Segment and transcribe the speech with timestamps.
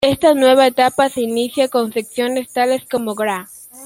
[0.03, 3.45] Esta nueva etapa se inicia con secciones tales como "Gra.